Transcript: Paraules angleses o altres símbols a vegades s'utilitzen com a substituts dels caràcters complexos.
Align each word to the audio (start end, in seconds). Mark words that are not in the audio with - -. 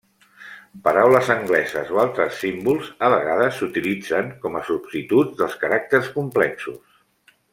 Paraules 0.85 1.27
angleses 1.33 1.91
o 1.97 1.99
altres 2.03 2.39
símbols 2.45 2.89
a 3.07 3.11
vegades 3.15 3.59
s'utilitzen 3.59 4.33
com 4.47 4.59
a 4.61 4.65
substituts 4.73 5.39
dels 5.43 5.59
caràcters 5.67 6.11
complexos. 6.19 6.99